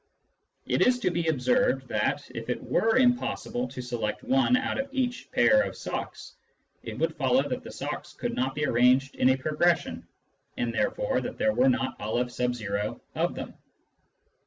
It 0.65 0.81
is 0.81 0.97
to 1.01 1.11
be 1.11 1.27
observed 1.27 1.87
that, 1.89 2.27
if 2.33 2.49
it 2.49 2.63
were 2.63 2.97
impossible 2.97 3.67
to 3.67 3.83
select 3.83 4.23
one 4.23 4.57
out 4.57 4.79
of 4.79 4.89
each 4.91 5.29
pair 5.29 5.61
of 5.61 5.75
socks, 5.77 6.33
it 6.81 6.97
would 6.97 7.15
follow 7.17 7.47
that 7.47 7.61
the 7.61 7.71
socks 7.71 8.13
could 8.13 8.33
not 8.33 8.55
be 8.55 8.65
arranged 8.65 9.13
in 9.17 9.29
a 9.29 9.37
progression, 9.37 10.07
and 10.57 10.73
therefore 10.73 11.21
that 11.21 11.37
there 11.37 11.53
were 11.53 11.69
not 11.69 11.97
N 11.99 12.99
of 13.13 13.35
them. 13.35 13.53